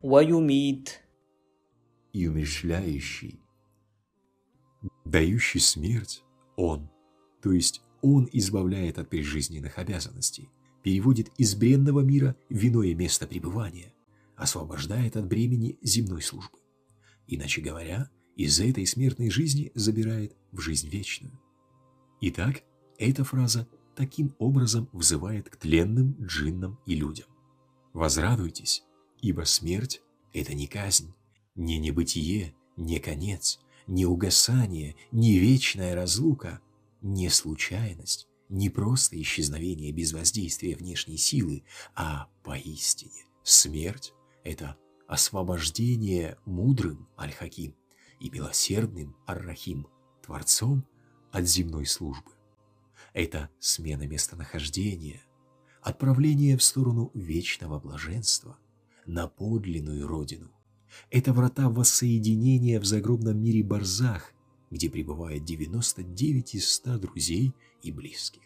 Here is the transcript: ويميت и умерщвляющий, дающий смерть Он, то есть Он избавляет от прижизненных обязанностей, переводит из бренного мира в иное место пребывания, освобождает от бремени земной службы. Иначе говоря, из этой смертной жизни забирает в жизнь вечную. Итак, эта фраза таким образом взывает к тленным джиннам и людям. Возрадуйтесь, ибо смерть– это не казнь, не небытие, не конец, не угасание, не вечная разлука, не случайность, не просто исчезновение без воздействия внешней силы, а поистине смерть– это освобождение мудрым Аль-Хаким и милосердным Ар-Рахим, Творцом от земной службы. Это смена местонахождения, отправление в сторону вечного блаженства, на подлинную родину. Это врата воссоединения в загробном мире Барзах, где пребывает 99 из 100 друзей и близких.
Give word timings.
ويميت 0.00 1.00
и 2.12 2.28
умерщвляющий, 2.28 3.40
дающий 5.04 5.58
смерть 5.58 6.22
Он, 6.56 6.88
то 7.42 7.52
есть 7.52 7.82
Он 8.02 8.28
избавляет 8.32 8.98
от 8.98 9.08
прижизненных 9.10 9.78
обязанностей, 9.78 10.48
переводит 10.82 11.30
из 11.36 11.54
бренного 11.54 12.00
мира 12.00 12.36
в 12.48 12.66
иное 12.66 12.94
место 12.94 13.26
пребывания, 13.26 13.92
освобождает 14.36 15.16
от 15.16 15.26
бремени 15.26 15.78
земной 15.82 16.22
службы. 16.22 16.58
Иначе 17.26 17.60
говоря, 17.60 18.08
из 18.36 18.60
этой 18.60 18.86
смертной 18.86 19.30
жизни 19.30 19.72
забирает 19.74 20.36
в 20.52 20.60
жизнь 20.60 20.88
вечную. 20.88 21.38
Итак, 22.20 22.62
эта 22.98 23.24
фраза 23.24 23.66
таким 23.94 24.34
образом 24.38 24.88
взывает 24.92 25.48
к 25.50 25.56
тленным 25.56 26.16
джиннам 26.20 26.78
и 26.86 26.94
людям. 26.94 27.26
Возрадуйтесь, 27.92 28.84
ибо 29.21 29.43
смерть– 29.43 30.01
это 30.33 30.53
не 30.53 30.67
казнь, 30.67 31.13
не 31.55 31.77
небытие, 31.77 32.55
не 32.77 32.99
конец, 32.99 33.59
не 33.87 34.05
угасание, 34.05 34.95
не 35.11 35.37
вечная 35.37 35.95
разлука, 35.95 36.61
не 37.01 37.29
случайность, 37.29 38.27
не 38.49 38.69
просто 38.69 39.19
исчезновение 39.21 39.91
без 39.91 40.13
воздействия 40.13 40.75
внешней 40.75 41.17
силы, 41.17 41.63
а 41.95 42.29
поистине 42.43 43.25
смерть– 43.43 44.13
это 44.43 44.77
освобождение 45.07 46.37
мудрым 46.45 47.07
Аль-Хаким 47.17 47.75
и 48.19 48.29
милосердным 48.29 49.15
Ар-Рахим, 49.27 49.87
Творцом 50.23 50.85
от 51.31 51.47
земной 51.47 51.85
службы. 51.85 52.31
Это 53.13 53.49
смена 53.59 54.07
местонахождения, 54.07 55.21
отправление 55.81 56.57
в 56.57 56.63
сторону 56.63 57.11
вечного 57.13 57.79
блаженства, 57.79 58.57
на 59.05 59.27
подлинную 59.27 60.07
родину. 60.07 60.51
Это 61.09 61.33
врата 61.33 61.69
воссоединения 61.69 62.79
в 62.79 62.85
загробном 62.85 63.41
мире 63.41 63.63
Барзах, 63.63 64.33
где 64.69 64.89
пребывает 64.89 65.45
99 65.45 66.55
из 66.55 66.71
100 66.71 66.97
друзей 66.99 67.53
и 67.81 67.91
близких. 67.91 68.43